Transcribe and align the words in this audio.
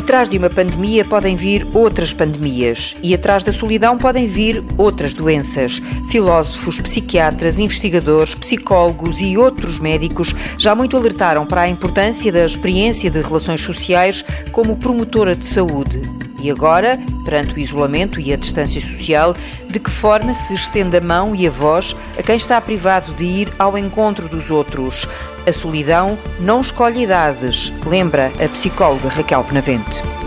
Atrás 0.00 0.30
de 0.30 0.38
uma 0.38 0.48
pandemia 0.48 1.04
podem 1.04 1.36
vir 1.36 1.68
outras 1.74 2.10
pandemias 2.10 2.96
e 3.02 3.14
atrás 3.14 3.42
da 3.42 3.52
solidão 3.52 3.98
podem 3.98 4.26
vir 4.26 4.64
outras 4.78 5.12
doenças. 5.12 5.82
Filósofos, 6.10 6.80
psiquiatras, 6.80 7.58
investigadores, 7.58 8.34
psicólogos 8.34 9.20
e 9.20 9.36
outros 9.36 9.78
médicos 9.78 10.34
já 10.56 10.74
muito 10.74 10.96
alertaram 10.96 11.44
para 11.44 11.60
a 11.60 11.68
importância 11.68 12.32
da 12.32 12.46
experiência 12.46 13.10
de 13.10 13.20
relações 13.20 13.60
sociais 13.60 14.24
como 14.50 14.74
promotora 14.74 15.36
de 15.36 15.44
saúde. 15.44 16.00
E 16.42 16.50
agora, 16.50 16.98
perante 17.24 17.54
o 17.54 17.58
isolamento 17.58 18.18
e 18.18 18.32
a 18.32 18.36
distância 18.36 18.80
social, 18.80 19.36
de 19.68 19.78
que 19.78 19.90
forma 19.90 20.32
se 20.32 20.54
estende 20.54 20.96
a 20.96 21.00
mão 21.00 21.34
e 21.34 21.46
a 21.46 21.50
voz 21.50 21.94
a 22.18 22.22
quem 22.22 22.36
está 22.36 22.60
privado 22.60 23.12
de 23.12 23.24
ir 23.24 23.52
ao 23.58 23.76
encontro 23.76 24.28
dos 24.28 24.50
outros? 24.50 25.06
A 25.46 25.52
solidão 25.52 26.18
não 26.38 26.60
escolhe 26.60 27.02
idades, 27.02 27.72
lembra 27.86 28.32
a 28.42 28.48
psicóloga 28.48 29.08
Raquel 29.08 29.44
Penavente. 29.44 30.19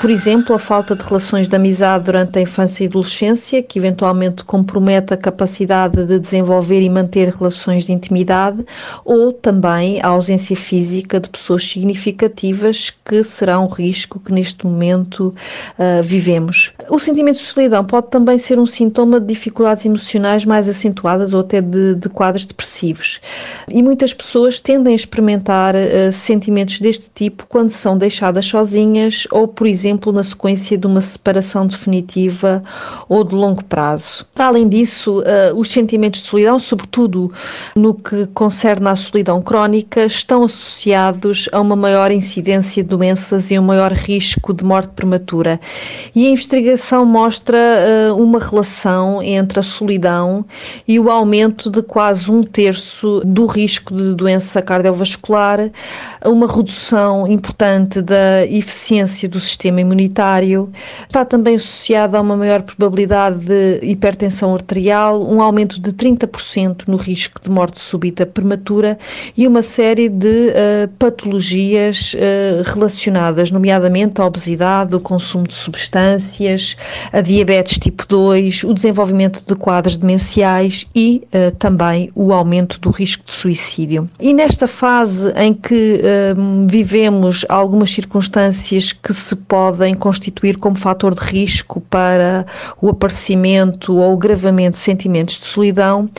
Por 0.00 0.08
exemplo, 0.08 0.56
a 0.56 0.58
falta 0.58 0.96
de 0.96 1.04
relações 1.04 1.46
de 1.46 1.54
amizade 1.54 2.06
durante 2.06 2.38
a 2.38 2.40
infância 2.40 2.82
e 2.82 2.86
adolescência, 2.86 3.62
que 3.62 3.78
eventualmente 3.78 4.42
compromete 4.44 5.12
a 5.12 5.16
capacidade 5.16 6.06
de 6.06 6.18
desenvolver 6.18 6.80
e 6.80 6.88
manter 6.88 7.28
relações 7.28 7.84
de 7.84 7.92
intimidade, 7.92 8.64
ou 9.04 9.30
também 9.30 10.00
a 10.00 10.06
ausência 10.06 10.56
física 10.56 11.20
de 11.20 11.28
pessoas 11.28 11.64
significativas, 11.64 12.94
que 13.04 13.22
será 13.22 13.60
um 13.60 13.66
risco 13.66 14.18
que 14.18 14.32
neste 14.32 14.64
momento 14.64 15.34
uh, 15.78 16.02
vivemos. 16.02 16.72
O 16.88 16.98
sentimento 16.98 17.36
de 17.36 17.42
solidão 17.42 17.84
pode 17.84 18.08
também 18.08 18.38
ser 18.38 18.58
um 18.58 18.64
sintoma 18.64 19.20
de 19.20 19.26
dificuldades 19.26 19.84
emocionais 19.84 20.46
mais 20.46 20.66
acentuadas 20.66 21.34
ou 21.34 21.40
até 21.40 21.60
de, 21.60 21.94
de 21.96 22.08
quadros 22.08 22.46
depressivos. 22.46 23.20
E 23.68 23.82
muitas 23.82 24.14
pessoas 24.14 24.60
tendem 24.60 24.94
a 24.94 24.96
experimentar 24.96 25.74
uh, 25.74 26.10
sentimentos 26.10 26.80
deste 26.80 27.10
tipo 27.14 27.44
quando 27.46 27.70
são 27.70 27.98
deixadas 27.98 28.46
sozinhas 28.46 29.26
ou, 29.30 29.46
por 29.46 29.66
exemplo, 29.66 29.89
exemplo, 29.90 30.12
na 30.12 30.22
sequência 30.22 30.78
de 30.78 30.86
uma 30.86 31.00
separação 31.00 31.66
definitiva 31.66 32.62
ou 33.08 33.24
de 33.24 33.34
longo 33.34 33.64
prazo. 33.64 34.24
Além 34.36 34.68
disso, 34.68 35.20
uh, 35.20 35.56
os 35.56 35.68
sentimentos 35.68 36.22
de 36.22 36.28
solidão, 36.28 36.58
sobretudo 36.58 37.32
no 37.74 37.94
que 37.94 38.26
concerne 38.26 38.88
à 38.88 38.94
solidão 38.94 39.42
crónica, 39.42 40.04
estão 40.04 40.44
associados 40.44 41.48
a 41.52 41.60
uma 41.60 41.74
maior 41.74 42.10
incidência 42.12 42.82
de 42.82 42.88
doenças 42.88 43.50
e 43.50 43.58
um 43.58 43.62
maior 43.62 43.92
risco 43.92 44.54
de 44.54 44.64
morte 44.64 44.92
prematura. 44.92 45.60
E 46.14 46.26
a 46.26 46.30
investigação 46.30 47.04
mostra 47.04 47.58
uh, 47.58 48.22
uma 48.22 48.38
relação 48.38 49.22
entre 49.22 49.58
a 49.58 49.62
solidão 49.62 50.44
e 50.86 51.00
o 51.00 51.10
aumento 51.10 51.68
de 51.68 51.82
quase 51.82 52.30
um 52.30 52.42
terço 52.42 53.22
do 53.24 53.46
risco 53.46 53.94
de 53.94 54.14
doença 54.14 54.62
cardiovascular, 54.62 55.70
uma 56.24 56.46
redução 56.46 57.26
importante 57.26 58.00
da 58.00 58.46
eficiência 58.46 59.28
do 59.28 59.40
sistema 59.40 59.79
sistema 59.80 59.80
imunitário, 59.80 60.70
está 61.06 61.24
também 61.24 61.56
associada 61.56 62.18
a 62.18 62.20
uma 62.20 62.36
maior 62.36 62.62
probabilidade 62.62 63.38
de 63.38 63.80
hipertensão 63.82 64.54
arterial, 64.54 65.22
um 65.22 65.40
aumento 65.42 65.80
de 65.80 65.92
30% 65.92 66.82
no 66.86 66.96
risco 66.96 67.40
de 67.42 67.50
morte 67.50 67.80
súbita 67.80 68.26
prematura 68.26 68.98
e 69.36 69.46
uma 69.46 69.62
série 69.62 70.08
de 70.08 70.26
uh, 70.48 70.88
patologias 70.98 72.14
uh, 72.14 72.62
relacionadas, 72.64 73.50
nomeadamente 73.50 74.20
a 74.20 74.26
obesidade, 74.26 74.94
o 74.94 75.00
consumo 75.00 75.48
de 75.48 75.54
substâncias, 75.54 76.76
a 77.12 77.20
diabetes 77.20 77.78
tipo 77.78 78.06
2, 78.06 78.64
o 78.64 78.74
desenvolvimento 78.74 79.42
de 79.46 79.54
quadros 79.54 79.96
demenciais 79.96 80.86
e 80.94 81.26
uh, 81.26 81.50
também 81.56 82.10
o 82.14 82.32
aumento 82.32 82.78
do 82.80 82.90
risco 82.90 83.24
de 83.24 83.32
suicídio. 83.32 84.08
E 84.20 84.32
nesta 84.32 84.66
fase 84.66 85.32
em 85.36 85.52
que 85.54 86.00
vivemos 86.66 87.44
algumas 87.48 87.90
circunstâncias 87.90 88.92
que 88.92 89.12
se 89.12 89.34
podem 89.36 89.69
podem 89.70 89.94
constituir 89.94 90.56
como 90.56 90.76
fator 90.76 91.14
de 91.14 91.20
risco 91.20 91.80
para 91.82 92.44
o 92.80 92.88
aparecimento 92.88 93.96
ou 93.96 94.10
o 94.10 94.14
agravamento 94.14 94.76
de 94.76 94.82
sentimentos 94.82 95.38
de 95.38 95.46
solidão, 95.46 96.10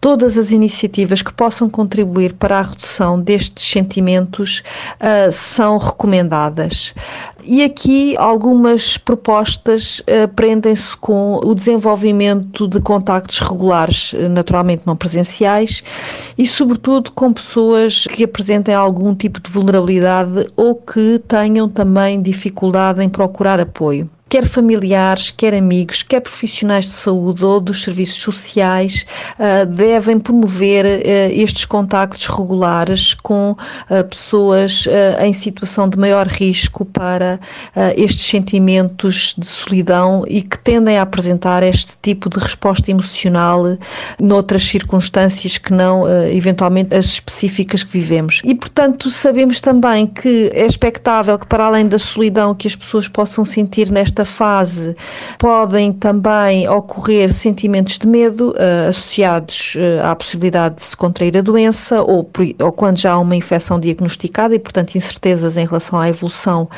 todas 0.00 0.38
as 0.38 0.52
iniciativas 0.52 1.20
que 1.20 1.32
possam 1.32 1.68
contribuir 1.68 2.34
para 2.34 2.60
a 2.60 2.62
redução 2.62 3.20
destes 3.20 3.64
sentimentos 3.68 4.62
uh, 5.00 5.32
são 5.32 5.76
recomendadas. 5.76 6.94
E 7.42 7.64
aqui 7.64 8.16
algumas 8.16 8.96
propostas 8.96 10.00
uh, 10.00 10.28
prendem-se 10.36 10.96
com 10.96 11.40
o 11.42 11.54
desenvolvimento 11.54 12.68
de 12.68 12.80
contactos 12.80 13.40
regulares, 13.40 14.14
naturalmente 14.30 14.82
não 14.86 14.94
presenciais, 14.94 15.82
e 16.38 16.46
sobretudo 16.46 17.10
com 17.10 17.32
pessoas 17.32 18.04
que 18.04 18.22
apresentem 18.22 18.74
algum 18.74 19.14
tipo 19.14 19.40
de 19.40 19.50
vulnerabilidade 19.50 20.46
ou 20.56 20.76
que 20.76 21.18
tenham 21.26 21.68
também 21.68 22.20
dificuldade 22.20 22.99
em 23.02 23.08
procurar 23.08 23.60
apoio 23.60 24.08
quer 24.30 24.46
familiares, 24.46 25.32
quer 25.32 25.52
amigos, 25.52 26.04
quer 26.04 26.20
profissionais 26.20 26.84
de 26.84 26.92
saúde 26.92 27.44
ou 27.44 27.60
dos 27.60 27.82
serviços 27.82 28.22
sociais, 28.22 29.04
uh, 29.36 29.66
devem 29.66 30.20
promover 30.20 30.86
uh, 30.86 31.00
estes 31.32 31.64
contactos 31.64 32.28
regulares 32.28 33.12
com 33.12 33.50
uh, 33.50 34.04
pessoas 34.08 34.86
em 35.20 35.32
situação 35.32 35.88
de 35.88 35.98
maior 35.98 36.28
risco 36.28 36.84
para 36.84 37.40
estes 37.96 38.26
sentimentos 38.26 39.34
de 39.36 39.46
solidão 39.46 40.24
e 40.28 40.42
que 40.42 40.58
tendem 40.58 40.98
a 40.98 41.02
apresentar 41.02 41.62
este 41.62 41.92
tipo 42.00 42.28
de 42.28 42.38
resposta 42.38 42.90
emocional 42.90 43.76
noutras 44.20 44.62
circunstâncias 44.64 45.58
que 45.58 45.72
não, 45.72 46.06
eventualmente, 46.28 46.94
as 46.94 47.06
específicas 47.06 47.82
que 47.82 47.90
vivemos. 47.90 48.40
E, 48.44 48.54
portanto, 48.54 49.10
sabemos 49.10 49.60
também 49.60 50.06
que 50.06 50.50
é 50.54 50.66
expectável 50.66 51.38
que, 51.38 51.46
para 51.46 51.64
além 51.64 51.88
da 51.88 51.98
solidão 51.98 52.54
que 52.54 52.68
as 52.68 52.76
pessoas 52.76 53.08
possam 53.08 53.44
sentir 53.44 53.90
nesta 53.90 54.19
nesta 54.20 54.24
fase 54.24 54.96
podem 55.38 55.92
também 55.92 56.68
ocorrer 56.68 57.32
sentimentos 57.32 57.98
de 57.98 58.06
medo 58.06 58.50
uh, 58.50 58.90
associados 58.90 59.74
uh, 59.76 60.06
à 60.06 60.14
possibilidade 60.14 60.76
de 60.76 60.82
se 60.82 60.96
contrair 60.96 61.36
a 61.36 61.40
doença 61.40 62.02
ou, 62.02 62.28
ou 62.60 62.72
quando 62.72 62.98
já 62.98 63.12
há 63.12 63.18
uma 63.18 63.36
infecção 63.36 63.80
diagnosticada 63.80 64.54
e, 64.54 64.58
portanto, 64.58 64.94
incertezas 64.94 65.56
em 65.56 65.66
relação 65.66 65.98
à 65.98 66.08
evolução 66.08 66.68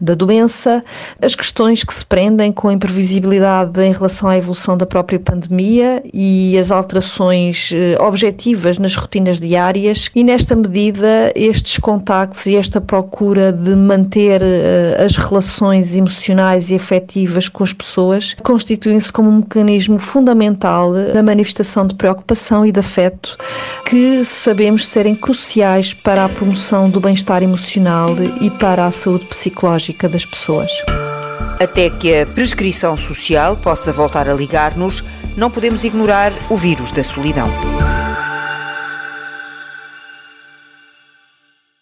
da 0.00 0.14
doença, 0.14 0.84
as 1.20 1.34
questões 1.34 1.82
que 1.82 1.92
se 1.92 2.04
prendem 2.04 2.52
com 2.52 2.68
a 2.68 2.72
imprevisibilidade 2.72 3.80
em 3.80 3.92
relação 3.92 4.28
à 4.28 4.36
evolução 4.36 4.76
da 4.76 4.86
própria 4.86 5.18
pandemia 5.18 6.02
e 6.12 6.56
as 6.58 6.70
alterações 6.70 7.70
uh, 7.72 8.02
objetivas 8.02 8.78
nas 8.78 8.94
rotinas 8.94 9.40
diárias. 9.40 10.10
E, 10.14 10.22
nesta 10.22 10.54
medida, 10.54 11.32
estes 11.34 11.78
contactos 11.78 12.46
e 12.46 12.56
esta 12.56 12.80
procura 12.80 13.52
de 13.52 13.74
manter 13.74 14.42
as 15.04 15.16
relações 15.16 15.94
emocionais 15.94 16.70
e 16.70 16.74
afetivas 16.74 16.91
afetivas 16.92 17.48
com 17.48 17.64
as 17.64 17.72
pessoas 17.72 18.36
constituem-se 18.42 19.10
como 19.10 19.30
um 19.30 19.36
mecanismo 19.38 19.98
fundamental 19.98 20.92
da 20.92 21.22
manifestação 21.22 21.86
de 21.86 21.94
preocupação 21.94 22.66
e 22.66 22.72
de 22.72 22.80
afeto 22.80 23.38
que 23.86 24.24
sabemos 24.24 24.86
serem 24.86 25.14
cruciais 25.14 25.94
para 25.94 26.26
a 26.26 26.28
promoção 26.28 26.90
do 26.90 27.00
bem-estar 27.00 27.42
emocional 27.42 28.14
e 28.40 28.50
para 28.50 28.86
a 28.86 28.90
saúde 28.90 29.24
psicológica 29.24 30.08
das 30.08 30.26
pessoas. 30.26 30.70
Até 31.58 31.88
que 31.88 32.14
a 32.14 32.26
prescrição 32.26 32.96
social 32.96 33.56
possa 33.56 33.92
voltar 33.92 34.28
a 34.28 34.34
ligar-nos, 34.34 35.02
não 35.36 35.50
podemos 35.50 35.84
ignorar 35.84 36.32
o 36.50 36.56
vírus 36.56 36.92
da 36.92 37.02
solidão. 37.02 37.48